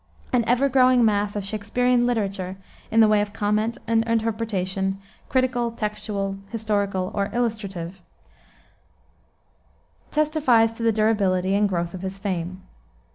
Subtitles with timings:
[0.33, 2.57] An ever growing mass of Shaksperian literature,
[2.89, 4.97] in the way of comment and interpretation,
[5.29, 8.01] critical, textual, historical, or illustrative,
[10.09, 12.63] testifies to the durability and growth of his fame.